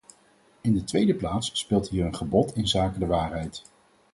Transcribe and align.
In 0.61 0.73
de 0.73 0.83
tweede 0.83 1.13
plaats 1.15 1.49
speelt 1.53 1.89
hier 1.89 2.05
een 2.05 2.15
gebod 2.15 2.55
inzake 2.55 2.99
de 2.99 3.05
waarheid. 3.05 3.61